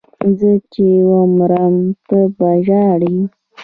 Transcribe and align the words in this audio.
زه 0.37 0.51
چې 0.73 0.85
ومرم 1.09 1.75
ته 2.07 2.19
به 2.37 2.49
ژاړې 2.65 3.17